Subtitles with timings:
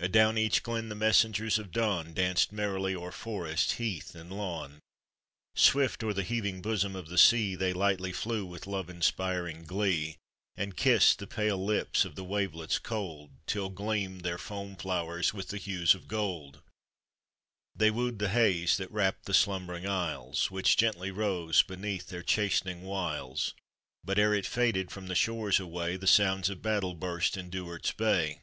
[0.00, 4.78] Adown each glen th«> messengers of dawn Danced merrily o'er forest, heath, and 1nwn,
[5.54, 10.16] Swift o'er the heaving bosom of the sea They lightly flew with love inspiring glee,
[10.56, 15.48] And kissed the pale lips of tho wavelets cold, Till gleamed their foam flowers with
[15.48, 16.62] the hues of gold;
[17.74, 22.22] They wooed the haze, that wrapt the slumber ing isles, Which gently rose beneath their
[22.22, 23.52] chastening wiles,
[24.02, 27.92] But ere it faded from the shores away, The sounds of battle burst in Duard's
[27.92, 28.40] bay.